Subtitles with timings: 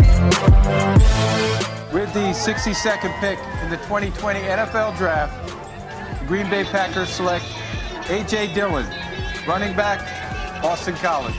[1.92, 5.48] With the 62nd pick in the 2020 NFL Draft,
[6.20, 7.44] the Green Bay Packers select
[8.08, 8.54] A.J.
[8.54, 8.86] Dillon,
[9.46, 10.00] running back,
[10.62, 11.34] Boston College.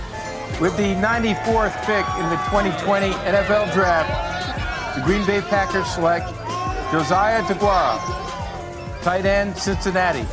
[0.59, 6.27] With the 94th pick in the 2020 NFL Draft, the Green Bay Packers select
[6.91, 7.99] Josiah DeGuara,
[9.03, 10.25] tight end, Cincinnati.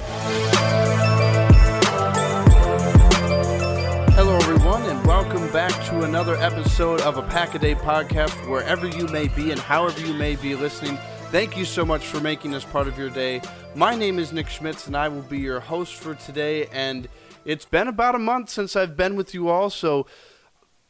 [5.09, 8.47] Welcome back to another episode of a Pack a Day podcast.
[8.47, 10.99] Wherever you may be and however you may be listening,
[11.31, 13.41] thank you so much for making us part of your day.
[13.75, 16.67] My name is Nick Schmitz, and I will be your host for today.
[16.67, 17.09] And
[17.47, 20.07] it's been about a month since I've been with you all, so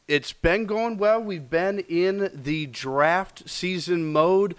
[0.09, 1.23] it's been going well.
[1.23, 4.57] We've been in the draft season mode.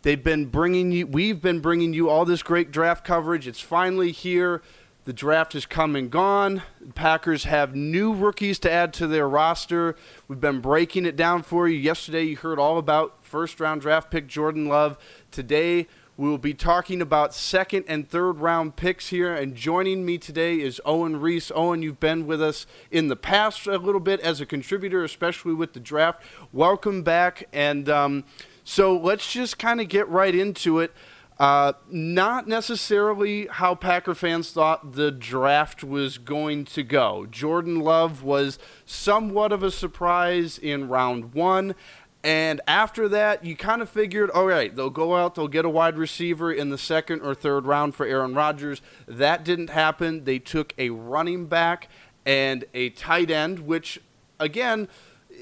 [0.00, 3.46] They've been bringing you, we've been bringing you all this great draft coverage.
[3.46, 4.62] It's finally here.
[5.04, 6.62] The draft has come and gone.
[6.80, 9.96] The Packers have new rookies to add to their roster.
[10.28, 11.78] We've been breaking it down for you.
[11.78, 14.96] Yesterday, you heard all about first round draft pick Jordan Love.
[15.30, 19.34] Today, we will be talking about second and third round picks here.
[19.34, 21.52] And joining me today is Owen Riese.
[21.54, 25.52] Owen, you've been with us in the past a little bit as a contributor, especially
[25.52, 26.22] with the draft.
[26.50, 27.46] Welcome back.
[27.52, 28.24] And um,
[28.62, 30.94] so let's just kind of get right into it.
[31.38, 37.26] Uh, not necessarily how Packer fans thought the draft was going to go.
[37.28, 41.74] Jordan Love was somewhat of a surprise in round one.
[42.22, 45.68] And after that, you kind of figured, all right, they'll go out, they'll get a
[45.68, 48.80] wide receiver in the second or third round for Aaron Rodgers.
[49.06, 50.24] That didn't happen.
[50.24, 51.88] They took a running back
[52.24, 54.00] and a tight end, which,
[54.40, 54.88] again,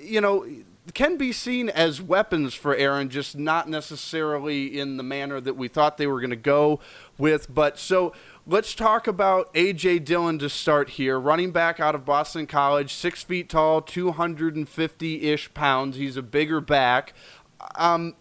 [0.02, 0.44] you know,
[0.94, 5.68] can be seen as weapons for Aaron, just not necessarily in the manner that we
[5.68, 6.80] thought they were going to go
[7.16, 7.52] with.
[7.52, 8.12] But so
[8.46, 10.00] let's talk about A.J.
[10.00, 11.20] Dillon to start here.
[11.20, 15.96] Running back out of Boston College, six feet tall, 250 ish pounds.
[15.96, 17.14] He's a bigger back.
[17.76, 18.16] Um,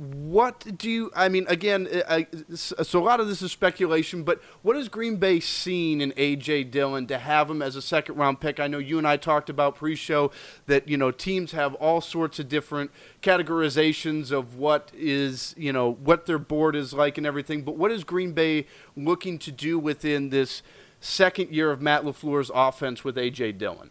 [0.00, 1.10] what do you?
[1.14, 4.88] I mean, again, uh, I, so a lot of this is speculation, but what has
[4.88, 8.58] Green Bay seen in AJ Dillon to have him as a second round pick?
[8.58, 10.30] I know you and I talked about pre-show
[10.64, 15.92] that you know teams have all sorts of different categorizations of what is you know
[15.92, 17.60] what their board is like and everything.
[17.60, 18.66] But what is Green Bay
[18.96, 20.62] looking to do within this
[21.00, 23.90] second year of Matt LaFleur's offense with AJ Dillon?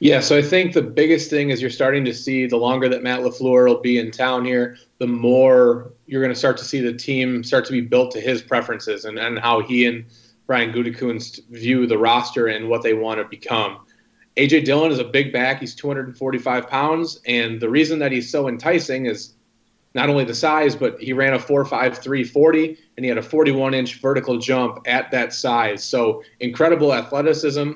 [0.00, 3.02] Yeah, so I think the biggest thing is you're starting to see the longer that
[3.02, 6.80] Matt LaFleur will be in town here, the more you're going to start to see
[6.80, 10.04] the team start to be built to his preferences and, and how he and
[10.46, 13.78] Brian Gutekunst view the roster and what they want to become.
[14.36, 15.60] AJ Dillon is a big back.
[15.60, 19.34] He's 245 pounds, and the reason that he's so enticing is
[19.94, 23.72] not only the size, but he ran a 4.53 40, and he had a 41
[23.72, 25.82] inch vertical jump at that size.
[25.82, 27.72] So incredible athleticism,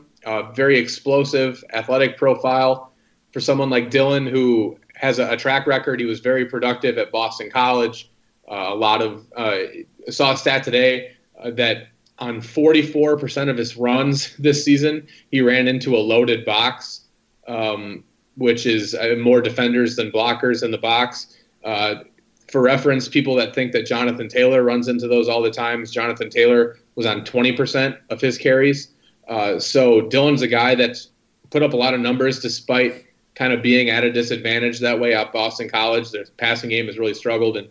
[0.54, 2.92] very explosive athletic profile
[3.32, 6.00] for someone like Dillon, who has a, a track record.
[6.00, 8.10] He was very productive at Boston College.
[8.50, 9.58] Uh, a lot of uh,
[10.08, 11.12] saw a stat today
[11.42, 11.88] uh, that
[12.18, 17.06] on 44% of his runs this season, he ran into a loaded box,
[17.48, 18.04] um,
[18.36, 21.36] which is uh, more defenders than blockers in the box.
[22.48, 26.28] For reference, people that think that Jonathan Taylor runs into those all the time, Jonathan
[26.28, 28.88] Taylor was on 20% of his carries.
[29.30, 31.08] Uh, so Dillon's a guy that's
[31.50, 33.06] put up a lot of numbers despite
[33.36, 36.10] kind of being at a disadvantage that way at Boston College.
[36.10, 37.68] Their passing game has really struggled, and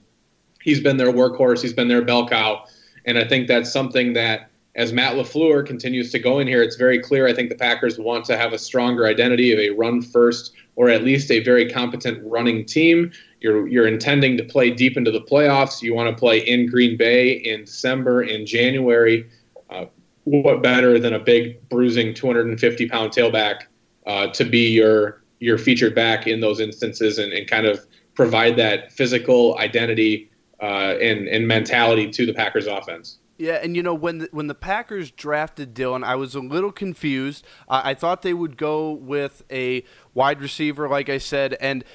[0.61, 1.61] he's been their workhorse.
[1.61, 2.65] He's been their bell cow.
[3.05, 6.77] And I think that's something that as Matt LaFleur continues to go in here, it's
[6.77, 7.27] very clear.
[7.27, 10.89] I think the Packers want to have a stronger identity of a run first or
[10.89, 13.11] at least a very competent running team.
[13.41, 15.81] You're, you're intending to play deep into the playoffs.
[15.81, 19.29] You want to play in Green Bay in December, in January.
[19.69, 19.85] Uh,
[20.29, 23.63] what better than a big, bruising 250 pound tailback
[24.05, 28.55] uh, to be your, your featured back in those instances and, and kind of provide
[28.57, 30.29] that physical identity
[30.61, 33.17] uh, and, and mentality to the Packers offense.
[33.39, 36.73] Yeah, and you know when the, when the Packers drafted Dillon, I was a little
[36.73, 37.45] confused.
[37.69, 41.85] I thought they would go with a wide receiver, like I said, and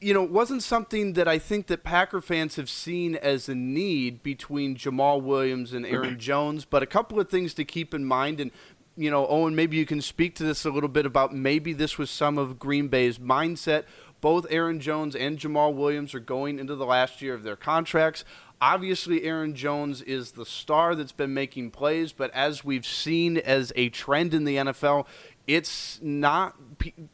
[0.00, 3.54] you know, it wasn't something that I think that Packer fans have seen as a
[3.54, 6.64] need between Jamaal Williams and Aaron Jones.
[6.64, 8.50] But a couple of things to keep in mind, and
[8.96, 11.98] you know, Owen, maybe you can speak to this a little bit about maybe this
[11.98, 13.84] was some of Green Bay's mindset.
[14.20, 18.24] Both Aaron Jones and Jamaal Williams are going into the last year of their contracts.
[18.60, 23.72] Obviously, Aaron Jones is the star that's been making plays, but as we've seen as
[23.76, 25.06] a trend in the NFL,
[25.48, 26.54] it's not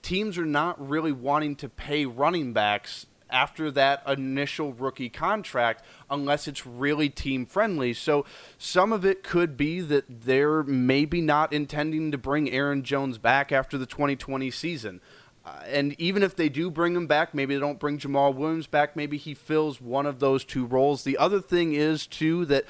[0.03, 6.47] teams are not really wanting to pay running backs after that initial rookie contract unless
[6.47, 7.95] it's really team friendly.
[7.95, 8.27] So
[8.59, 13.53] some of it could be that they're maybe not intending to bring Aaron Jones back
[13.53, 15.01] after the 2020 season.
[15.45, 18.67] Uh, and even if they do bring him back, maybe they don't bring Jamaal Williams
[18.67, 18.97] back.
[18.97, 21.05] Maybe he fills one of those two roles.
[21.05, 22.65] The other thing is too that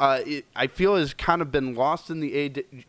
[0.00, 2.32] uh, it, I feel has kind of been lost in the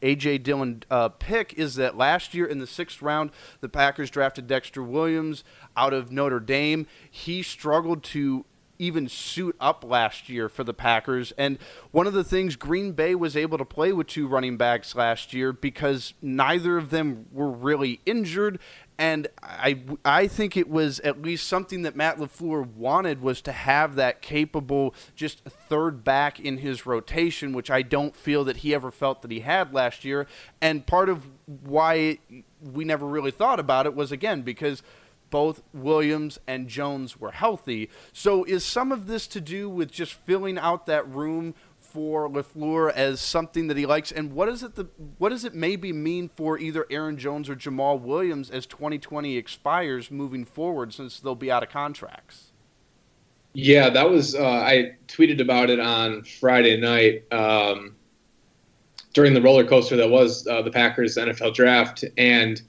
[0.02, 4.48] AJ Dillon uh, pick is that last year in the sixth round, the Packers drafted
[4.48, 5.44] Dexter Williams
[5.76, 6.86] out of Notre Dame.
[7.10, 8.46] He struggled to
[8.80, 11.34] even suit up last year for the Packers.
[11.38, 11.60] And
[11.92, 15.34] one of the things Green Bay was able to play with two running backs last
[15.34, 18.60] year because neither of them were really injured
[19.00, 23.54] and I, I think it was at least something that Matt LaFleur wanted was to
[23.54, 28.76] have that capable just third back in his rotation, which I don't feel that he
[28.76, 30.28] ever felt that he had last year.
[30.60, 31.30] And part of
[31.64, 32.20] why
[32.62, 34.84] we never really thought about it was, again, because
[35.30, 37.90] both Williams and Jones were healthy.
[38.12, 41.56] So is some of this to do with just filling out that room
[41.92, 44.88] for Lafleur as something that he likes, and what is it the
[45.18, 50.12] what does it maybe mean for either Aaron Jones or Jamaal Williams as 2020 expires
[50.12, 52.52] moving forward, since they'll be out of contracts?
[53.54, 57.96] Yeah, that was uh, I tweeted about it on Friday night um,
[59.14, 62.62] during the roller coaster that was uh, the Packers NFL draft, and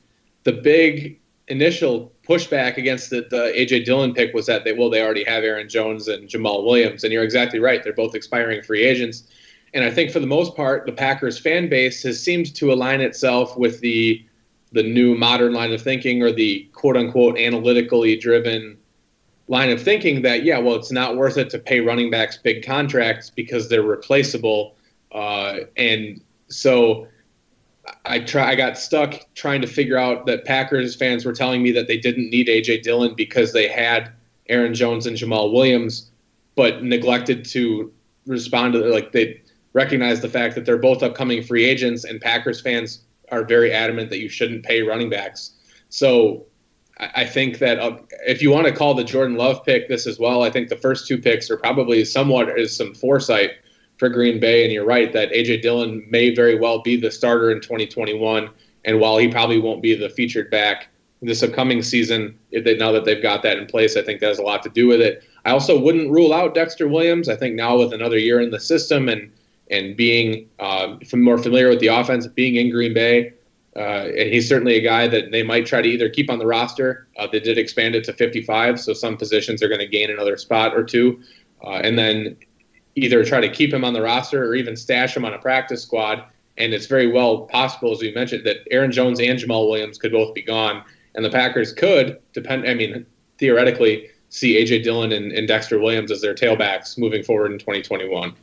[0.45, 1.20] the big
[1.51, 5.45] initial pushback against the, the AJ Dillon pick was that they well they already have
[5.45, 7.83] Aaron Jones and Jamaal Williams, and you're exactly right.
[7.83, 9.25] They're both expiring free agents,
[9.75, 13.01] and I think for the most part, the Packers fan base has seemed to align
[13.01, 14.25] itself with the
[14.73, 18.79] the new modern line of thinking or the quote unquote analytically driven
[19.49, 22.65] line of thinking that yeah, well, it's not worth it to pay running backs big
[22.65, 24.77] contracts because they're replaceable,
[25.13, 27.07] uh, and so
[28.05, 31.73] I try I got stuck trying to figure out that Packers fans were telling me
[31.73, 34.13] that they didn't need AJ Dillon because they had
[34.49, 36.11] Aaron Jones and Jamaal Williams,
[36.57, 37.93] but neglected to
[38.27, 39.41] respond to like they
[39.73, 44.11] recognize the fact that they're both upcoming free agents and Packers fans are very adamant
[44.11, 45.53] that you shouldn't pay running backs.
[45.89, 46.47] So
[46.99, 50.19] I think that uh, if you want to call the Jordan Love pick this as
[50.19, 53.53] well, I think the first two picks are probably somewhat as some foresight
[54.01, 54.65] for Green Bay.
[54.65, 58.49] And you're right that AJ Dillon may very well be the starter in 2021.
[58.87, 60.89] And while he probably won't be the featured back
[61.21, 64.29] this upcoming season, if they, now that they've got that in place, I think that
[64.29, 65.23] has a lot to do with it.
[65.45, 67.29] I also wouldn't rule out Dexter Williams.
[67.29, 69.31] I think now with another year in the system and
[69.71, 73.35] and being uh, more familiar with the offense, being in Green Bay,
[73.77, 76.47] uh, and he's certainly a guy that they might try to either keep on the
[76.47, 77.07] roster.
[77.17, 80.37] Uh, they did expand it to 55, so some positions are going to gain another
[80.37, 81.23] spot or two.
[81.63, 82.37] Uh, and then
[83.01, 85.83] either try to keep him on the roster or even stash him on a practice
[85.83, 86.25] squad
[86.59, 90.13] And it's very well possible, as we mentioned, that Aaron Jones and Jamaal Williams could
[90.13, 90.85] both be gone.
[91.15, 93.07] And the Packers could, depend, I mean,
[93.39, 94.83] theoretically, see A.J.
[94.83, 98.35] Dillon and, and Dexter Williams as their tailbacks moving forward in 2021.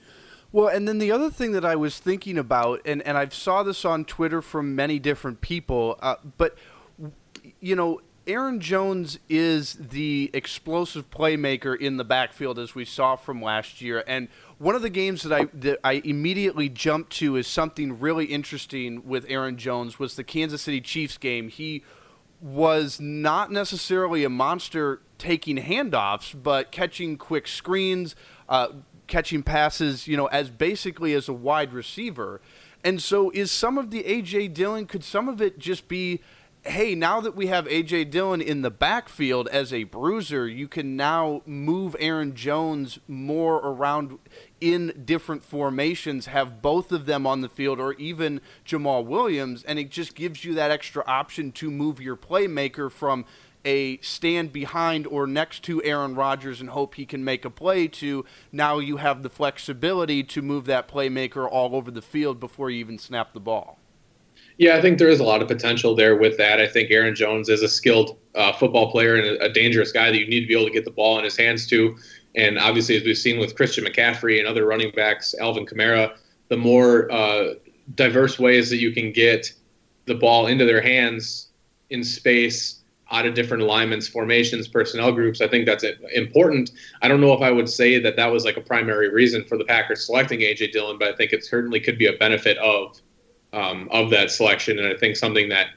[0.52, 3.64] Well, and then the other thing that I was thinking about, and, and I saw
[3.64, 6.58] this on Twitter from many different people, uh, but,
[7.60, 13.42] you know, Aaron Jones is the explosive playmaker in the backfield as we saw from
[13.42, 14.04] last year.
[14.06, 18.26] And one of the games that I that I immediately jumped to is something really
[18.26, 21.48] interesting with Aaron Jones was the Kansas City Chiefs game.
[21.48, 21.84] He
[22.42, 28.16] was not necessarily a monster taking handoffs, but catching quick screens,
[28.50, 28.68] uh,
[29.08, 32.42] catching passes, you know, as basically as a wide receiver.
[32.84, 34.86] And so, is some of the AJ Dillon?
[34.86, 36.22] Could some of it just be
[36.64, 40.96] hey, now that we have AJ Dillon in the backfield as a bruiser, you can
[40.96, 44.20] now move Aaron Jones more around
[44.60, 49.80] in different formations, have both of them on the field, or even Jamaal Williams, and
[49.80, 53.26] it just gives you that extra option to move your playmaker from
[53.66, 57.88] a stand behind or next to Aaron Rodgers and hope he can make a play
[57.88, 62.70] to now you have the flexibility to move that playmaker all over the field before
[62.70, 63.78] you even snap the ball.
[64.58, 66.60] Yeah, I think there is a lot of potential there with that.
[66.60, 70.18] I think Aaron Jones is a skilled uh, football player and a, dangerous guy that
[70.18, 71.96] you need to be able to get the ball in his hands to.
[72.36, 76.16] And obviously, as we've seen with Christian McCaffrey and other running backs, Alvin Kamara,
[76.50, 77.54] the more uh,
[77.94, 79.54] diverse ways that you can get
[80.06, 81.50] the ball into their hands
[81.92, 82.78] in space,
[83.12, 86.72] out of different alignments, formations, personnel groups, I think that's important.
[87.02, 89.58] I don't know if I would say that that was like a primary reason for
[89.58, 93.00] the Packers selecting AJ Dillon, but I think it certainly could be a benefit of
[93.54, 95.68] um, of that selection, and I think something that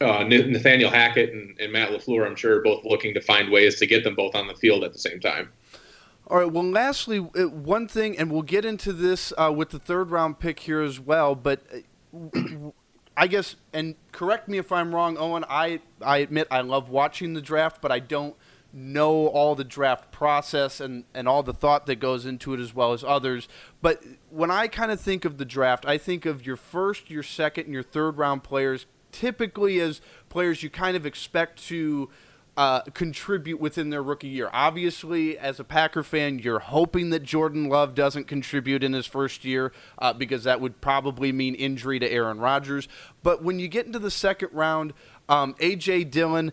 [0.00, 3.78] uh, Nathaniel Hackett and, and, Matt LaFleur, I'm sure, are both looking to find ways
[3.80, 5.50] to get them both on the field at the same time.
[6.26, 6.50] All right.
[6.50, 10.38] Well, lastly, uh, one thing, and we'll get into this uh, with the third round
[10.38, 11.62] pick here as well, but.
[12.12, 12.70] Uh,
[13.16, 15.44] I guess, and correct me if I'm wrong, Owen.
[15.46, 18.34] I, I admit I love watching the draft, but I don't
[18.72, 22.74] know all the draft process and, and all the thought that goes into it as
[22.74, 23.46] well as others.
[23.82, 27.22] But when I kind of think of the draft, I think of your first, your
[27.22, 32.08] second, and your third round players typically as players you kind of expect to
[32.56, 34.50] uh, contribute within their rookie year.
[34.52, 39.44] Obviously, as a Packer fan, you're hoping that Jordan Love doesn't contribute in his first
[39.44, 42.88] year uh, because that would probably mean injury to Aaron Rodgers.
[43.22, 44.92] But when you get into the second round,
[45.28, 46.04] um, A.J.
[46.04, 46.52] Dillon,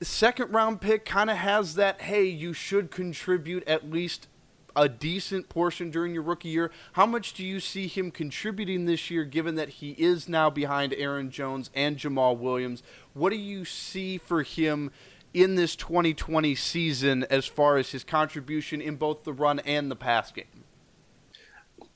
[0.00, 4.26] second round pick kind of has that hey you should contribute at least
[4.74, 9.10] a decent portion during your rookie year how much do you see him contributing this
[9.10, 12.82] year given that he is now behind Aaron Jones and Jamaal Williams
[13.14, 14.90] what do you see for him
[15.34, 19.96] in this 2020 season as far as his contribution in both the run and the
[19.96, 20.64] pass game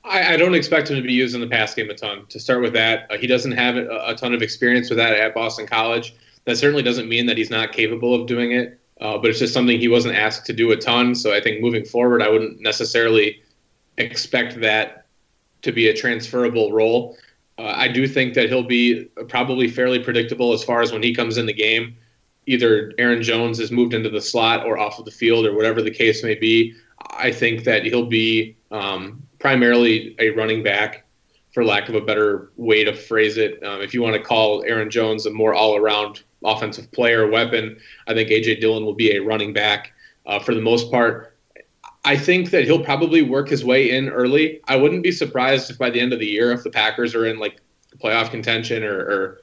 [0.03, 2.25] I, I don't expect him to be used in the pass game a ton.
[2.29, 5.13] To start with that, uh, he doesn't have a, a ton of experience with that
[5.13, 6.15] at Boston College.
[6.45, 9.53] That certainly doesn't mean that he's not capable of doing it, uh, but it's just
[9.53, 11.13] something he wasn't asked to do a ton.
[11.13, 13.41] So I think moving forward, I wouldn't necessarily
[13.97, 15.05] expect that
[15.61, 17.17] to be a transferable role.
[17.57, 21.13] Uh, I do think that he'll be probably fairly predictable as far as when he
[21.13, 21.95] comes in the game.
[22.45, 25.81] Either Aaron Jones is moved into the slot or off of the field or whatever
[25.81, 26.73] the case may be.
[27.11, 31.05] I think that he'll be um, primarily a running back
[31.53, 33.61] for lack of a better way to phrase it.
[33.63, 37.77] Um, if you want to call Aaron Jones a more all around offensive player, weapon.
[38.07, 39.93] I think AJ Dillon will be a running back
[40.25, 41.35] uh, for the most part.
[42.05, 44.61] I think that he'll probably work his way in early.
[44.67, 47.25] I wouldn't be surprised if by the end of the year, if the Packers are
[47.25, 47.59] in like
[47.97, 49.41] playoff contention or, or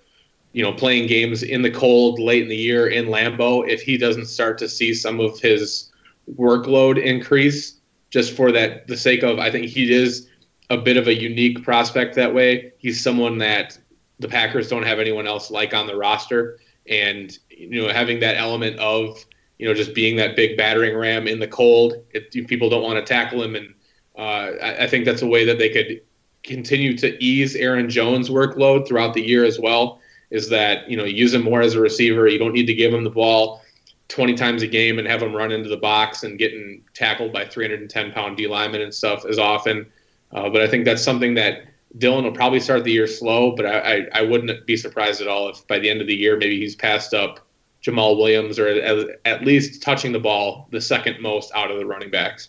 [0.52, 3.98] you know playing games in the cold late in the year in Lambeau, if he
[3.98, 5.92] doesn't start to see some of his
[6.36, 10.28] workload increase, just for that the sake of I think he is
[10.70, 12.72] a bit of a unique prospect that way.
[12.78, 13.78] He's someone that
[14.20, 16.58] the Packers don't have anyone else like on the roster
[16.88, 19.25] and you know having that element of
[19.59, 22.05] you know just being that big battering ram in the cold.
[22.12, 23.75] It, people don't want to tackle him, and
[24.17, 26.00] uh, I, I think that's a way that they could
[26.43, 30.00] continue to ease Aaron Jones' workload throughout the year as well.
[30.31, 32.29] Is that you know use him more as a receiver.
[32.29, 33.62] You don't need to give him the ball
[34.09, 37.45] 20 times a game and have him run into the box and getting tackled by
[37.45, 39.87] 310 pound D linemen and stuff as often.
[40.33, 41.64] Uh, but I think that's something that
[41.98, 45.28] Dillon will probably start the year slow, but I, I, I, wouldn't be surprised at
[45.28, 47.46] all if by the end of the year maybe he's passed up
[47.84, 51.86] Jamaal Williams or at, at least touching the ball the second most out of the
[51.86, 52.48] running backs.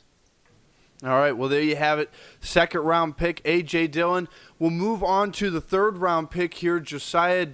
[1.03, 2.09] All right, well there you have it.
[2.39, 4.27] Second round pick AJ Dillon.
[4.57, 7.47] We'll move on to the third round pick here, Josiah.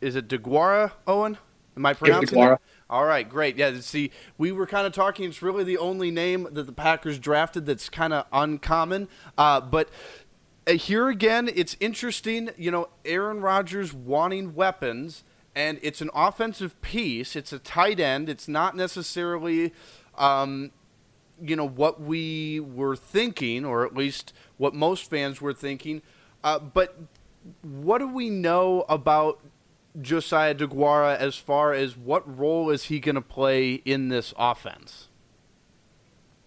[0.00, 1.36] Is it DeGuara Owen?
[1.76, 2.60] Am I pronouncing it?
[2.88, 3.56] All right, great.
[3.56, 5.28] Yeah, see, we were kind of talking.
[5.28, 9.08] It's really the only name that the Packers drafted that's kind of uncommon.
[9.38, 9.88] Uh, but
[10.68, 12.50] here again, it's interesting.
[12.56, 15.24] You know, Aaron Rodgers wanting weapons,
[15.54, 17.36] and it's an offensive piece.
[17.36, 18.28] It's a tight end.
[18.28, 19.72] It's not necessarily,
[20.16, 20.70] um,
[21.40, 26.02] you know, what we were thinking, or at least what most fans were thinking.
[26.44, 26.96] Uh, but
[27.62, 29.40] what do we know about
[30.00, 35.09] Josiah DeGuara as far as what role is he going to play in this offense?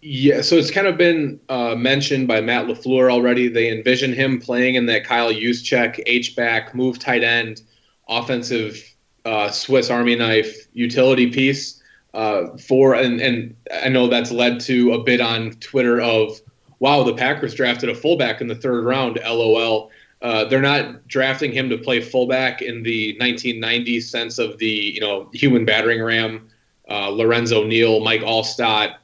[0.05, 3.48] Yeah, so it's kind of been uh, mentioned by Matt LaFleur already.
[3.48, 7.62] They envision him playing in that Kyle Juszczyk H back move tight end
[8.10, 8.83] offensive
[9.24, 11.81] uh, Swiss Army knife utility piece
[12.13, 16.41] uh, for and and I know that's led to a bit on Twitter of
[16.79, 19.22] wow the Packers drafted a fullback in the third round.
[19.25, 19.89] LOL.
[20.22, 25.00] Uh, they're not drafting him to play fullback in the 1990 sense of the you
[25.00, 26.50] know human battering ram,
[26.89, 28.95] uh, Lorenzo Neal, Mike Alstott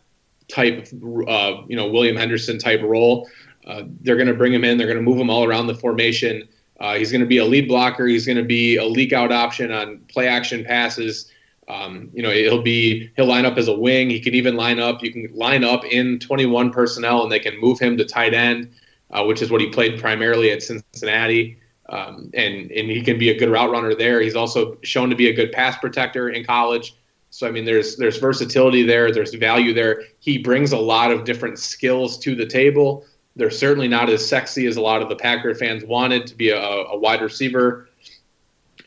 [0.50, 0.88] type,
[1.28, 3.30] uh, you know William Henderson type role.
[3.66, 4.78] Uh, they're going to bring him in.
[4.78, 6.48] They're going to move him all around the formation.
[6.80, 8.08] Uh, he's going to be a lead blocker.
[8.08, 11.32] He's going to be a leak out option on play action passes.
[11.68, 14.10] Um, you know, he'll be he'll line up as a wing.
[14.10, 15.04] He can even line up.
[15.04, 18.70] You can line up in 21 personnel, and they can move him to tight end
[19.12, 21.58] uh, which is what he played primarily at Cincinnati.
[21.88, 24.22] Um, and and he can be a good route runner there.
[24.22, 26.96] He's also shown to be a good pass protector in college.
[27.30, 29.12] So I mean, there's there's versatility there.
[29.12, 30.04] There's value there.
[30.20, 33.06] He brings a lot of different skills to the table.
[33.36, 36.50] They're certainly not as sexy as a lot of the Packer fans wanted to be
[36.50, 37.88] a, a wide receiver,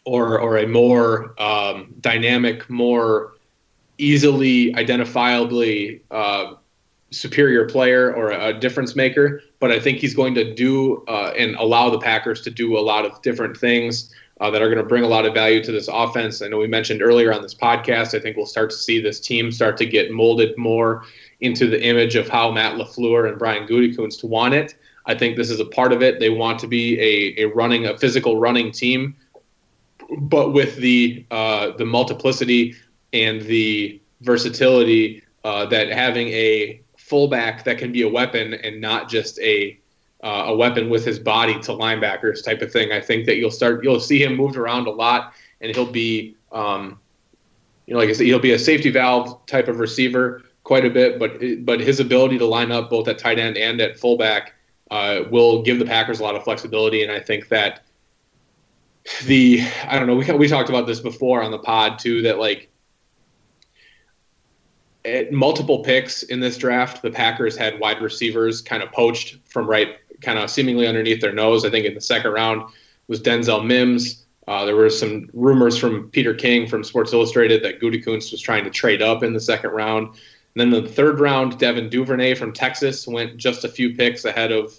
[0.04, 3.34] or or a more um, dynamic, more
[3.98, 6.54] easily identifiably uh,
[7.12, 11.54] superior player or a difference maker, but I think he's going to do uh, and
[11.56, 14.84] allow the Packers to do a lot of different things uh, that are going to
[14.84, 16.42] bring a lot of value to this offense.
[16.42, 19.20] I know we mentioned earlier on this podcast, I think we'll start to see this
[19.20, 21.04] team start to get molded more
[21.40, 24.74] into the image of how Matt LaFleur and Brian Gutekunst want it.
[25.06, 26.18] I think this is a part of it.
[26.18, 29.14] They want to be a, a running, a physical running team,
[30.18, 32.74] but with the uh, the multiplicity
[33.12, 39.08] and the versatility uh, that having a fullback that can be a weapon and not
[39.08, 39.78] just a
[40.22, 42.92] uh, a weapon with his body to linebackers type of thing.
[42.92, 46.36] I think that you'll start you'll see him moved around a lot, and he'll be
[46.52, 46.98] um,
[47.86, 50.90] you know like I said, he'll be a safety valve type of receiver quite a
[50.90, 54.54] bit, but but his ability to line up both at tight end and at fullback
[54.90, 57.82] uh, will give the Packers a lot of flexibility, and I think that
[59.24, 62.38] the I don't know we we talked about this before on the pod too that
[62.38, 62.68] like
[65.04, 69.68] at multiple picks in this draft, the Packers had wide receivers kind of poached from
[69.68, 71.64] right, kind of seemingly underneath their nose.
[71.64, 72.70] I think in the second round
[73.08, 74.24] was Denzel Mims.
[74.48, 78.64] Uh, there were some rumors from Peter King from Sports Illustrated that Gutekunst was trying
[78.64, 80.08] to trade up in the second round.
[80.08, 84.52] And then the third round, Devin Duvernay from Texas went just a few picks ahead
[84.52, 84.74] of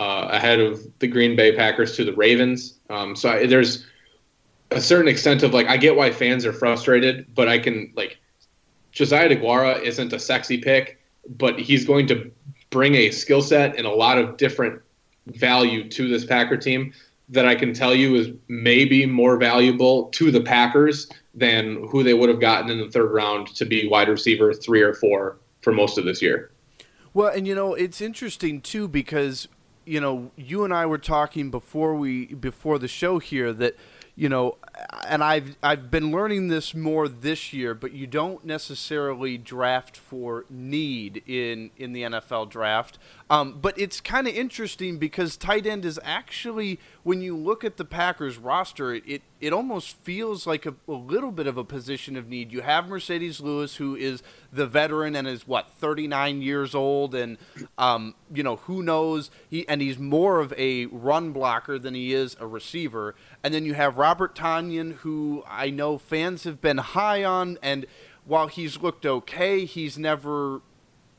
[0.00, 2.78] uh, ahead of the Green Bay Packers to the Ravens.
[2.88, 3.84] Um, so I, there's
[4.70, 8.18] a certain extent of like I get why fans are frustrated, but I can like
[8.92, 12.30] Josiah DeGuara isn't a sexy pick, but he's going to
[12.72, 14.82] bring a skill set and a lot of different
[15.26, 16.92] value to this Packer team
[17.28, 22.14] that I can tell you is maybe more valuable to the Packers than who they
[22.14, 25.72] would have gotten in the third round to be wide receiver three or four for
[25.72, 26.50] most of this year.
[27.14, 29.46] Well, and you know, it's interesting too because
[29.84, 33.76] you know, you and I were talking before we before the show here that
[34.14, 34.56] you know,
[35.06, 40.44] and I've I've been learning this more this year, but you don't necessarily draft for
[40.50, 42.98] need in in the NFL draft.
[43.32, 47.78] Um, but it's kind of interesting because tight end is actually when you look at
[47.78, 51.64] the Packers roster, it it, it almost feels like a, a little bit of a
[51.64, 52.52] position of need.
[52.52, 57.38] You have Marcedes Lewis, who is the veteran and is what 39 years old, and
[57.78, 62.12] um, you know who knows he and he's more of a run blocker than he
[62.12, 63.14] is a receiver.
[63.42, 67.86] And then you have Robert Tonyan, who I know fans have been high on, and
[68.24, 70.60] while he's looked okay, he's never,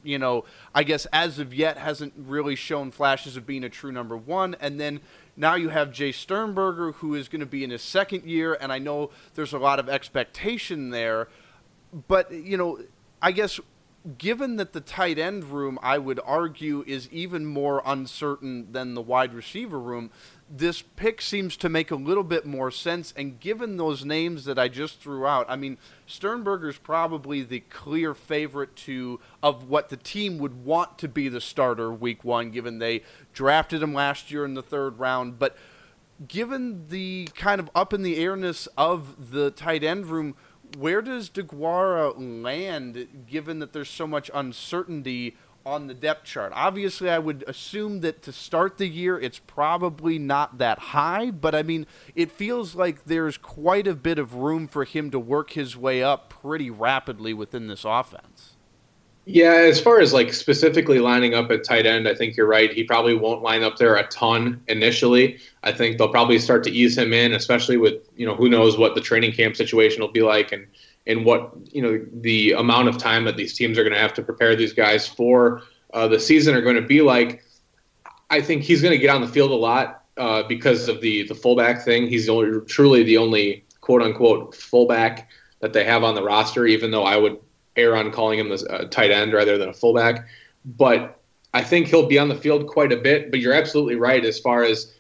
[0.04, 3.92] you know, I guess as of yet hasn't really shown flashes of being a true
[3.92, 4.56] number one.
[4.60, 5.02] And then
[5.36, 8.72] now you have Jace Sternberger, who is going to be in his second year, and
[8.72, 11.28] I know there's a lot of expectation there.
[12.08, 12.80] But, you know,
[13.22, 13.60] I guess
[14.18, 19.02] given that the tight end room, I would argue, is even more uncertain than the
[19.02, 20.12] wide receiver room,
[20.50, 23.14] this pick seems to make a little bit more sense.
[23.16, 28.14] And given those names that I just threw out, I mean, Sternberger's probably the clear
[28.14, 32.80] favorite to of what the team would want to be the starter week one, given
[32.80, 35.40] they drafted him last year in the third round.
[35.40, 35.56] But
[36.28, 40.36] given the kind of up in the airness of the tight end room,
[40.78, 46.52] where does DeGuara land, given that there's so much uncertainty on the depth chart.
[46.56, 51.56] Obviously, I would assume that to start the year, it's probably not that high, but
[51.56, 55.52] I mean, it feels like there's quite a bit of room for him to work
[55.52, 58.53] his way up pretty rapidly within this offense.
[59.26, 62.74] Yeah, as far as like specifically lining up at tight end, I think you're right.
[62.74, 65.40] He probably won't line up there a ton initially.
[65.64, 68.78] I think they'll probably start to ease him in, especially with you know who knows
[68.78, 70.68] what the training camp situation will be like and
[71.08, 74.14] and what you know the amount of time that these teams are going to have
[74.16, 75.62] to prepare these guys for
[75.94, 77.44] uh, the season are going to be like.
[78.30, 81.24] I think he's going to get on the field a lot uh, because of the
[81.24, 82.08] the fullback thing.
[82.08, 85.30] He's only, truly the only quote unquote fullback
[85.62, 86.66] that they have on the roster.
[86.66, 87.40] Even though I would
[87.76, 90.28] err on calling him a tight end rather than a fullback,
[90.66, 91.20] but
[91.54, 93.32] I think he'll be on the field quite a bit.
[93.32, 94.92] But you're absolutely right as far as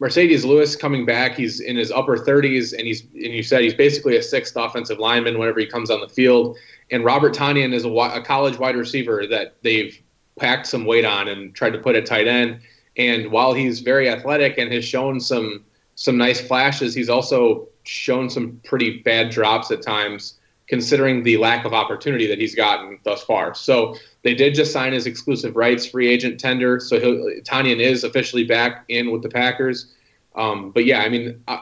[0.00, 1.36] Marcedes Lewis coming back.
[1.36, 4.98] He's in his upper 30s, and he's and you said he's basically a sixth offensive
[4.98, 6.56] lineman whenever he comes on the field.
[6.90, 9.98] And Robert Tonyan is a, a college wide receiver that they've
[10.38, 12.60] packed some weight on and tried to put at tight end.
[12.96, 18.28] And while he's very athletic and has shown some some nice flashes, he's also shown
[18.28, 20.38] some pretty bad drops at times
[20.72, 23.52] considering the lack of opportunity that he's gotten thus far.
[23.52, 26.80] So they did just sign his exclusive rights free agent tender.
[26.80, 26.98] So
[27.42, 29.92] Tonyan is officially back in with the Packers.
[30.34, 31.60] Um, but yeah, I mean, I,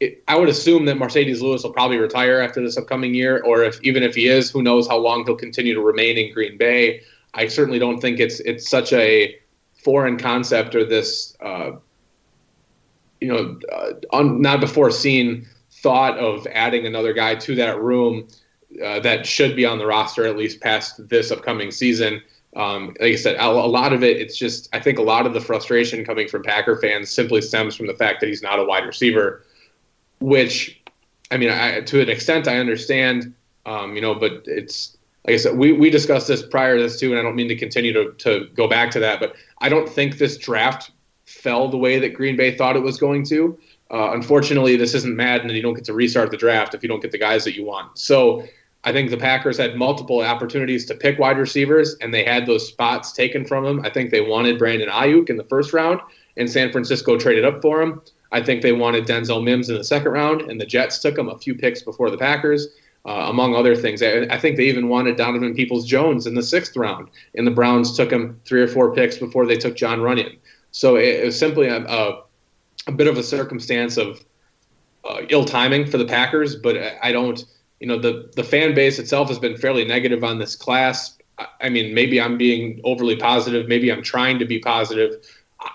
[0.00, 3.62] it, I would assume that Marcedes Lewis will probably retire after this upcoming year, or
[3.62, 6.56] if even if he is, who knows how long he'll continue to remain in Green
[6.56, 7.02] Bay.
[7.34, 9.36] I certainly don't think it's it's such a
[9.84, 11.72] foreign concept or this, uh,
[13.20, 18.26] you know, uh, un, not before seen thought of adding another guy to that room
[18.84, 22.22] uh, that should be on the roster at least past this upcoming season.
[22.54, 25.34] Um, like I said, a, lot of it, it's just, I think a lot of
[25.34, 28.64] the frustration coming from Packer fans simply stems from the fact that he's not a
[28.64, 29.44] wide receiver,
[30.20, 30.80] which,
[31.30, 33.34] I mean, I, to an extent, I understand,
[33.66, 36.98] um, you know, but it's, like I said, we, we discussed this prior to this
[36.98, 39.68] too, and I don't mean to continue to, to go back to that, but I
[39.68, 40.92] don't think this draft
[41.26, 43.58] fell the way that Green Bay thought it was going to.
[43.90, 46.88] Uh, unfortunately, this isn't Madden, and you don't get to restart the draft if you
[46.88, 47.98] don't get the guys that you want.
[47.98, 48.46] So
[48.86, 52.66] I think the Packers had multiple opportunities to pick wide receivers, and they had those
[52.66, 53.84] spots taken from them.
[53.84, 56.00] I think they wanted Brandon Aiyuk in the first round,
[56.36, 58.00] and San Francisco traded up for him.
[58.32, 61.28] I think they wanted Denzel Mims in the second round, and the Jets took him
[61.28, 62.68] a few picks before the Packers,
[63.04, 64.02] uh, among other things.
[64.02, 67.52] I, I, think they even wanted Donovan Peoples Jones in the sixth round, and the
[67.52, 70.38] Browns took him three or four picks before they took Jon Runyan.
[70.70, 72.22] So it, it was simply a, a
[72.86, 74.24] a bit of a circumstance of
[75.04, 77.44] uh, ill timing for the Packers, but I don't.
[77.80, 81.16] You know, the the fan base itself has been fairly negative on this class.
[81.60, 83.68] I mean, maybe I'm being overly positive.
[83.68, 85.16] Maybe I'm trying to be positive.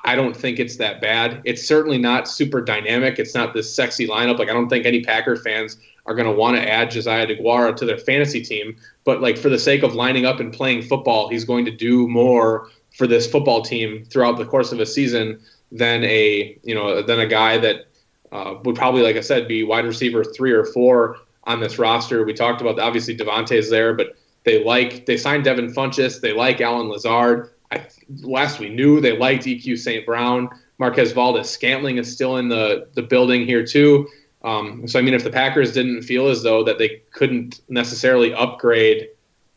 [0.03, 1.41] I don't think it's that bad.
[1.43, 3.19] It's certainly not super dynamic.
[3.19, 4.39] It's not this sexy lineup.
[4.39, 7.75] Like I don't think any Packer fans are going to want to add Josiah DeGuara
[7.75, 8.75] to their fantasy team.
[9.03, 12.07] But like for the sake of lining up and playing football, he's going to do
[12.07, 15.39] more for this football team throughout the course of a season
[15.71, 17.87] than a you know than a guy that
[18.31, 22.23] uh, would probably, like I said, be wide receiver three or four on this roster.
[22.23, 26.61] We talked about obviously Davante's there, but they like they signed Devin Funchess, they like
[26.61, 27.51] Allen Lazard.
[27.71, 27.87] I,
[28.21, 30.05] last we knew they liked EQ St.
[30.05, 30.49] Brown.
[30.77, 34.07] Marquez Valdes Scantling is still in the the building here too.
[34.43, 38.33] Um, so I mean, if the Packers didn't feel as though that they couldn't necessarily
[38.33, 39.09] upgrade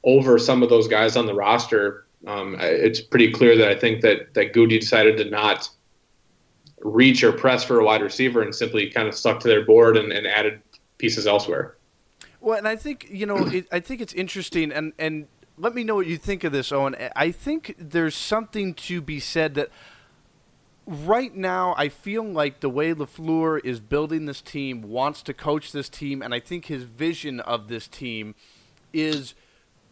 [0.04, 4.02] over some of those guys on the roster, um, it's pretty clear that I think
[4.02, 5.68] that that Goody decided to not
[6.80, 9.96] reach or press for a wide receiver and simply kind of stuck to their board
[9.96, 10.60] and, and added
[11.04, 11.76] pieces elsewhere.
[12.40, 15.26] Well, and I think you know, it, I think it's interesting, and and
[15.58, 16.96] let me know what you think of this, Owen.
[17.14, 19.68] I think there's something to be said that
[20.86, 25.72] right now I feel like the way LaFleur is building this team, wants to coach
[25.72, 28.34] this team, and I think his vision of this team
[28.92, 29.34] is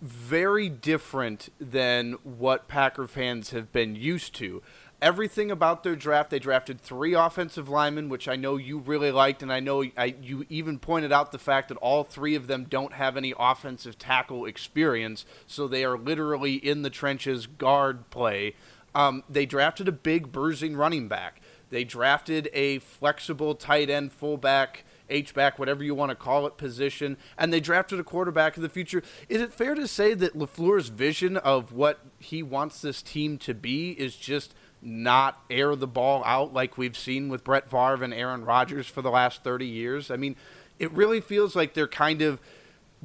[0.00, 4.62] very different than what Packer fans have been used to
[5.02, 6.30] everything about their draft.
[6.30, 10.14] They drafted three offensive linemen, which I know you really liked, and I know I,
[10.22, 13.98] you even pointed out the fact that all three of them don't have any offensive
[13.98, 18.54] tackle experience, so they are literally in the trenches guard play.
[18.94, 21.42] Um, they drafted a big bruising running back.
[21.70, 24.84] They drafted a flexible tight end fullback.
[25.10, 28.62] H back, whatever you want to call it, position, and they drafted a quarterback of
[28.62, 29.02] the future.
[29.28, 33.52] Is it fair to say that LaFleur's vision of what he wants this team to
[33.52, 38.12] be is just not air the ball out like we've seen with Brett Favre and
[38.12, 40.10] Aaron Rodgers for the last 30 years.
[40.10, 40.36] I mean,
[40.78, 42.40] it really feels like they're kind of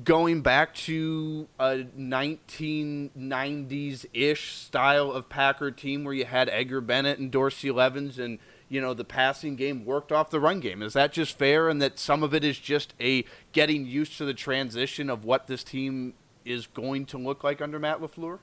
[0.04, 7.20] going back to a 1990s ish style of Packer team where you had Edgar Bennett
[7.20, 10.84] and Dorsey Levens and you know the passing game worked off the run game.
[10.84, 14.26] Is that just fair and that some of it is just a getting used to
[14.26, 18.40] the transition of what this team is going to look like under Matt LaFleur?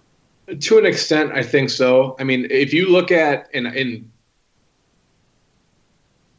[0.60, 2.16] To an extent, I think so.
[2.18, 4.10] I mean, if you look at and and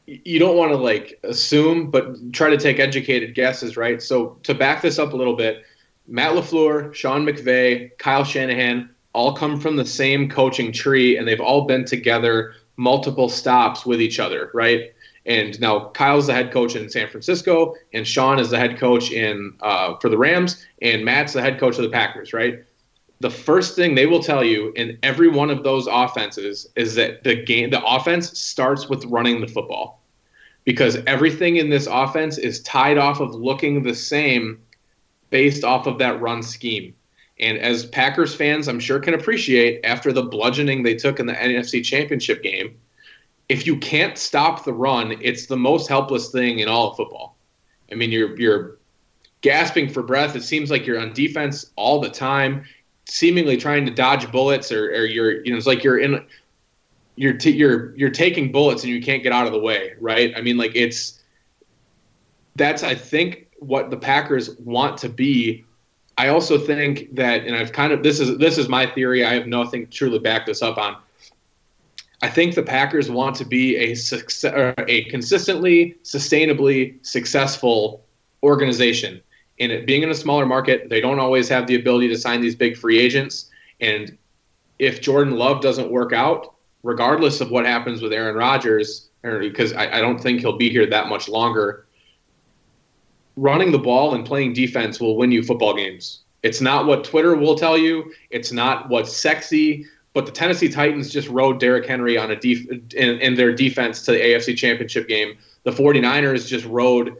[0.05, 4.01] you don't want to like assume, but try to take educated guesses, right?
[4.01, 5.63] So to back this up a little bit,
[6.07, 11.39] Matt LaFleur, Sean McVay, Kyle Shanahan all come from the same coaching tree, and they've
[11.39, 14.93] all been together multiple stops with each other, right?
[15.25, 19.11] And now Kyle's the head coach in San Francisco, and Sean is the head coach
[19.11, 22.63] in uh, for the Rams, and Matt's the head coach of the Packers, right?
[23.21, 27.23] The first thing they will tell you in every one of those offenses is that
[27.23, 30.01] the game, the offense starts with running the football,
[30.65, 34.62] because everything in this offense is tied off of looking the same,
[35.30, 36.93] based off of that run scheme.
[37.39, 41.34] And as Packers fans, I'm sure can appreciate after the bludgeoning they took in the
[41.34, 42.75] NFC Championship game
[43.49, 47.38] if you can't stop the run, it's the most helpless thing in all of football.
[47.91, 48.78] I mean, you're you're
[49.41, 50.36] gasping for breath.
[50.36, 52.65] It seems like you're on defense all the time,
[53.07, 56.25] seemingly trying to dodge bullets, or, or you're you know it's like you're in
[57.15, 60.33] you're t- you're you're taking bullets and you can't get out of the way, right?
[60.35, 61.21] I mean, like it's
[62.55, 65.63] that's I think what the Packers want to be.
[66.17, 69.25] I also think that, and I've kind of this is this is my theory.
[69.25, 70.97] I have nothing truly back this up on.
[72.21, 78.03] I think the Packers want to be a success, a consistently, sustainably successful
[78.41, 79.21] organization.
[79.59, 82.41] And it being in a smaller market, they don't always have the ability to sign
[82.41, 83.49] these big free agents.
[83.79, 84.17] And
[84.79, 89.97] if Jordan Love doesn't work out, regardless of what happens with Aaron Rodgers, because I,
[89.97, 91.87] I don't think he'll be here that much longer,
[93.37, 96.21] running the ball and playing defense will win you football games.
[96.43, 98.13] It's not what Twitter will tell you.
[98.29, 99.85] It's not what's sexy.
[100.13, 104.03] But the Tennessee Titans just rode Derrick Henry on a def- in, in their defense
[104.03, 105.37] to the AFC Championship game.
[105.63, 107.17] The 49ers just rode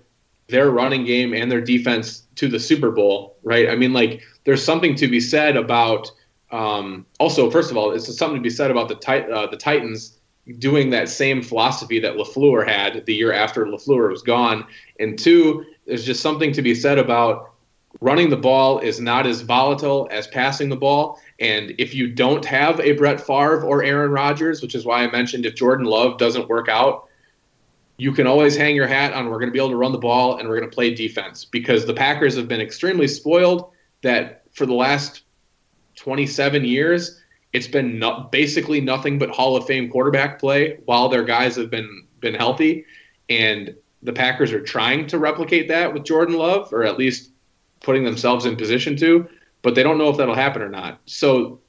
[0.48, 3.70] their running game and their defense to the Super Bowl, right?
[3.70, 6.12] I mean, like, there's something to be said about.
[6.52, 9.58] Um, also, first of all, it's something to be said about the tit- uh, the
[9.58, 10.20] Titans
[10.60, 14.66] doing that same philosophy that Lafleur had the year after Lafleur was gone.
[15.00, 17.52] And two, there's just something to be said about
[18.02, 21.20] running the ball is not as volatile as passing the ball.
[21.40, 25.12] And if you don't have a Brett Favre or Aaron Rodgers, which is why I
[25.12, 27.05] mentioned if Jordan Love doesn't work out,
[27.98, 29.98] you can always hang your hat on we're going to be able to run the
[29.98, 34.44] ball and we're going to play defense because the Packers have been extremely spoiled that
[34.52, 35.24] for the last
[35.96, 37.22] 27 years,
[37.54, 41.70] it's been no, basically nothing but Hall of Fame quarterback play while their guys have
[41.70, 42.86] been been healthy.
[43.30, 47.32] And the Packers are trying to replicate that with Jordan Love, or at least
[47.82, 49.28] putting themselves in position to
[49.66, 51.02] but they don't know if that'll happen or not.
[51.06, 51.60] So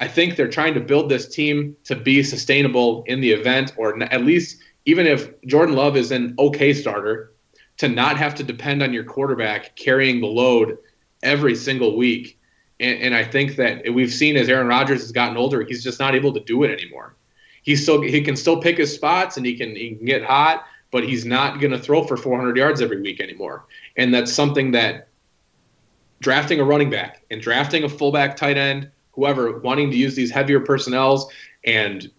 [0.00, 4.02] I think they're trying to build this team to be sustainable in the event, or
[4.02, 7.32] at least even if Jordan Love is an okay starter,
[7.78, 10.78] to not have to depend on your quarterback carrying the load
[11.22, 12.38] every single week.
[12.80, 15.98] And, and I think that we've seen as Aaron Rodgers has gotten older, he's just
[15.98, 17.16] not able to do it anymore.
[17.62, 20.64] He's still he can still pick his spots and he can he can get hot,
[20.90, 23.66] but he's not going to throw for 400 yards every week anymore.
[23.96, 25.08] And that's something that
[26.20, 30.30] drafting a running back and drafting a fullback tight end, whoever, wanting to use these
[30.30, 31.30] heavier personnels
[31.64, 32.10] and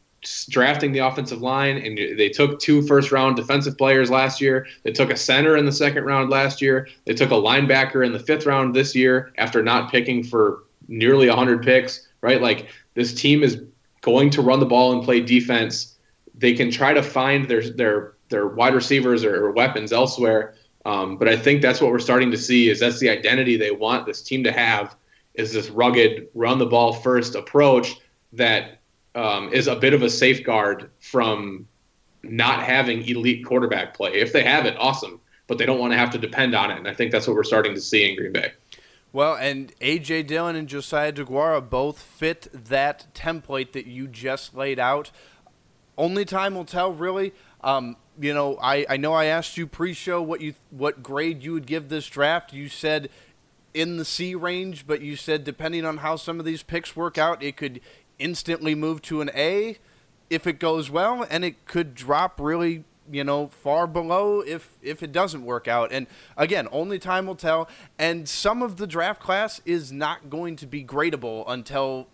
[0.50, 1.78] drafting the offensive line.
[1.78, 4.68] And they took two first round defensive players last year.
[4.84, 6.88] They took a center in the second round last year.
[7.06, 11.28] They took a linebacker in the fifth round this year after not picking for nearly
[11.28, 12.42] 100 picks, right?
[12.42, 13.62] Like this team is
[14.02, 15.96] going to run the ball and play defense.
[16.36, 20.56] They can try to find their, their, their wide receivers or, or weapons elsewhere
[20.86, 23.72] um, but I think that's what we're starting to see is that's the identity they
[23.72, 24.96] want this team to have
[25.34, 27.96] is this rugged run the ball first approach
[28.34, 28.80] that
[29.15, 31.67] um, is a bit of a safeguard from
[32.23, 34.13] not having elite quarterback play.
[34.13, 36.78] If they have it, awesome, but they don't want to have to depend on it.
[36.78, 38.54] And I think that's what we're starting to see in Green Bay.
[39.12, 40.23] Well, and A.J.
[40.23, 45.12] Dillon and Josiah DeGuara both fit that template that you just laid out.
[45.95, 47.34] Only time will tell, really.
[47.62, 51.54] Um, you know, I, I know I asked you pre-show what you what grade you
[51.54, 52.54] would give this draft.
[52.54, 53.10] You said
[53.73, 57.17] in the C range, but you said depending on how some of these picks work
[57.17, 57.82] out, it could
[58.19, 59.78] instantly move to an A
[60.30, 65.04] if it goes well, and it could drop really, you know, far below if if
[65.04, 65.91] it doesn't work out.
[65.91, 67.69] And again, only time will tell.
[67.99, 72.08] And some of the draft class is not going to be gradable until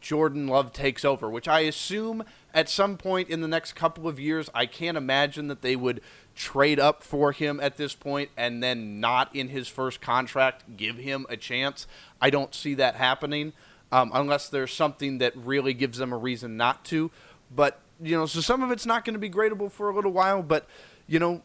[0.00, 4.20] Jordan Love takes over, which I assume at some point in the next couple of
[4.20, 6.00] years, I can't imagine that they would
[6.34, 10.96] trade up for him at this point and then not in his first contract give
[10.96, 11.86] him a chance.
[12.20, 13.52] I don't see that happening
[13.92, 17.10] um, unless there's something that really gives them a reason not to.
[17.54, 20.12] But, you know, so some of it's not going to be gradable for a little
[20.12, 20.66] while, but,
[21.06, 21.42] you know,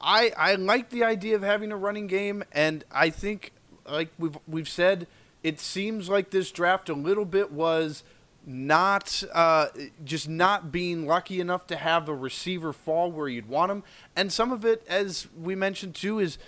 [0.00, 3.52] I, I like the idea of having a running game, and I think,
[3.88, 5.06] like we've, we've said–
[5.44, 8.02] it seems like this draft a little bit was
[8.46, 9.66] not uh,
[10.02, 13.84] just not being lucky enough to have a receiver fall where you'd want him,
[14.16, 16.38] and some of it, as we mentioned too, is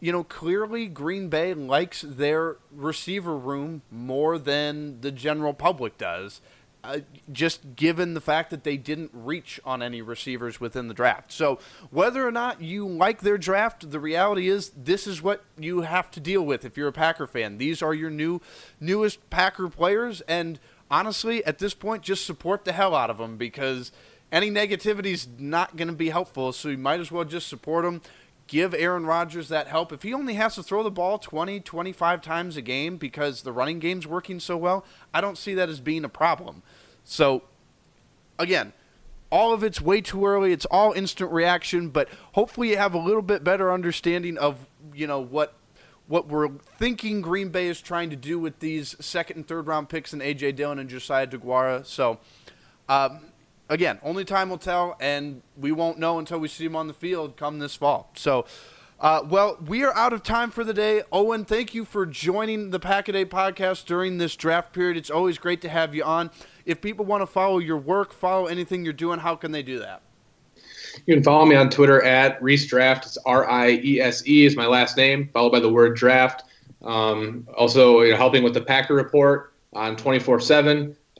[0.00, 6.40] you know clearly Green Bay likes their receiver room more than the general public does.
[6.84, 7.00] Uh,
[7.32, 11.32] just given the fact that they didn't reach on any receivers within the draft.
[11.32, 11.58] So,
[11.90, 16.08] whether or not you like their draft, the reality is this is what you have
[16.12, 17.58] to deal with if you're a Packer fan.
[17.58, 18.40] These are your new
[18.78, 23.36] newest Packer players and honestly, at this point, just support the hell out of them
[23.36, 23.92] because
[24.30, 26.52] any negativity is not going to be helpful.
[26.52, 28.02] So you might as well just support them.
[28.48, 29.92] Give Aaron Rodgers that help.
[29.92, 33.52] If he only has to throw the ball 20, 25 times a game because the
[33.52, 34.84] running game's working so well,
[35.14, 36.62] I don't see that as being a problem.
[37.04, 37.42] So,
[38.38, 38.72] again,
[39.30, 40.52] all of it's way too early.
[40.52, 45.06] It's all instant reaction, but hopefully you have a little bit better understanding of, you
[45.06, 45.54] know, what
[46.06, 49.90] what we're thinking Green Bay is trying to do with these second and third round
[49.90, 50.52] picks in A.J.
[50.52, 51.84] Dillon and Josiah DeGuara.
[51.84, 52.18] So,
[52.88, 53.26] um,
[53.68, 56.94] again, only time will tell, and we won't know until we see him on the
[56.94, 58.10] field come this fall.
[58.14, 58.46] So,
[59.00, 61.02] uh, well, we are out of time for the day.
[61.12, 64.96] Owen, thank you for joining the Pack podcast during this draft period.
[64.96, 66.30] It's always great to have you on.
[66.64, 69.78] If people want to follow your work, follow anything you're doing, how can they do
[69.78, 70.02] that?
[71.06, 73.06] You can follow me on Twitter at Riese Draft.
[73.06, 76.44] It's R I E S E is my last name, followed by the word draft.
[76.82, 80.40] Um, also, you know, helping with the Packer Report on 24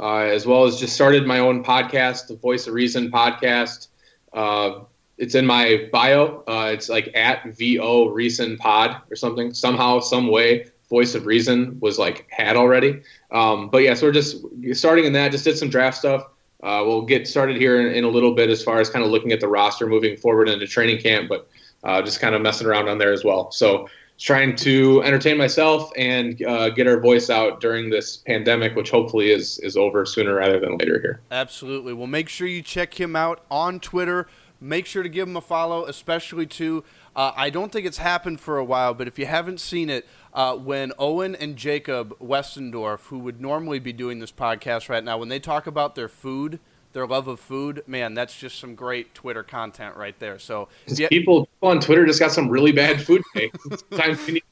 [0.01, 3.89] uh, as well as just started my own podcast, the Voice of Reason podcast.
[4.33, 4.81] Uh,
[5.17, 6.45] it's in my bio.
[6.47, 9.53] Uh, it's like at VO Reason Pod or something.
[9.53, 13.03] Somehow, some way, Voice of Reason was like had already.
[13.33, 15.33] Um, but yeah, so we're just starting in that.
[15.33, 16.25] Just did some draft stuff.
[16.63, 19.11] Uh, we'll get started here in, in, a little bit as far as kind of
[19.11, 21.49] looking at the roster moving forward into training camp, but
[21.85, 23.53] uh, just kind of messing around on there as well.
[23.53, 28.91] So trying to entertain myself and uh, get our voice out during this pandemic, which
[28.91, 31.21] hopefully is is over sooner rather than later here.
[31.31, 31.93] Absolutely.
[31.93, 34.27] Well, make sure you check him out on Twitter.
[34.61, 36.83] Make sure to give him a follow, especially to.
[37.15, 40.05] Uh, I don't think it's happened for a while, but if you haven't seen it,
[40.35, 45.17] uh, when Owen and Jacob Westendorf, who would normally be doing this podcast right now,
[45.17, 46.59] when they talk about their food,
[46.93, 50.39] their love of food, man, that's just some great Twitter content right there.
[50.39, 51.09] So yeah.
[51.09, 53.53] people on Twitter just got some really bad food take.
[53.91, 54.45] time we need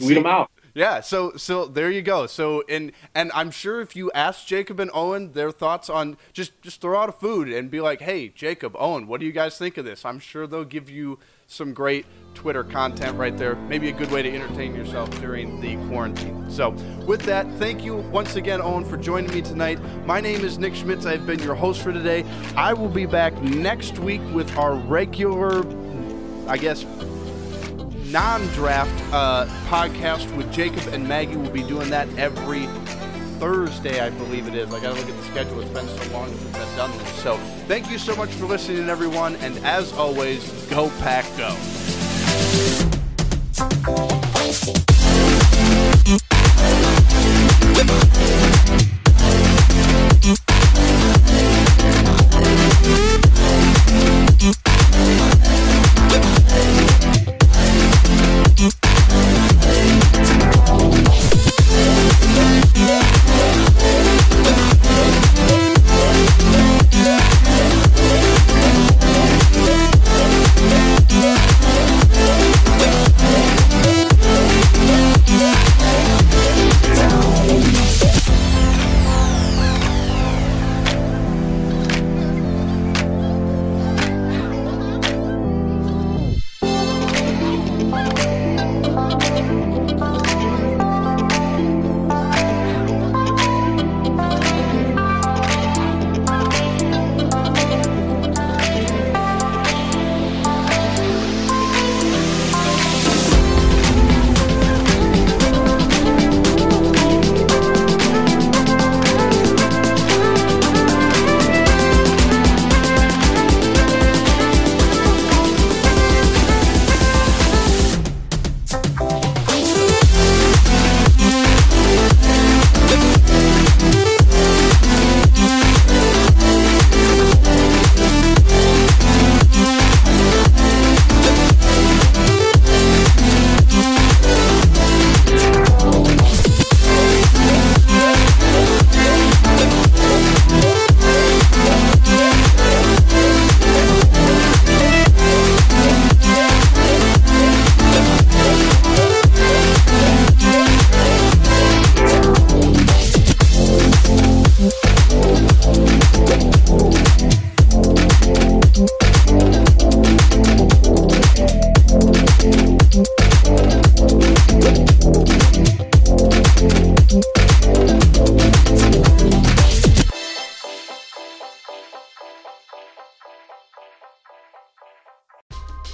[0.00, 0.50] weed them out.
[0.74, 2.26] Yeah, so so there you go.
[2.26, 6.60] So and and I'm sure if you ask Jacob and Owen their thoughts on just
[6.62, 9.56] just throw out a food and be like, "Hey, Jacob, Owen, what do you guys
[9.56, 13.54] think of this?" I'm sure they'll give you some great Twitter content right there.
[13.54, 16.50] Maybe a good way to entertain yourself during the quarantine.
[16.50, 16.70] So,
[17.06, 19.78] with that, thank you once again, Owen, for joining me tonight.
[20.04, 21.06] My name is Nick Schmitz.
[21.06, 22.24] I've been your host for today.
[22.56, 25.64] I will be back next week with our regular,
[26.48, 26.84] I guess,
[28.10, 31.36] non draft uh, podcast with Jacob and Maggie.
[31.36, 32.66] We'll be doing that every
[33.38, 34.72] Thursday, I believe it is.
[34.72, 35.60] I got to look at the schedule.
[35.60, 37.08] It's been so long since I've done this.
[37.22, 39.36] So thank you so much for listening, everyone.
[39.36, 41.54] And as always, go pack, go.